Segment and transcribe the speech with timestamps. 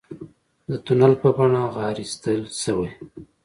[0.69, 2.89] د تونل په بڼه غارې ایستل شوي.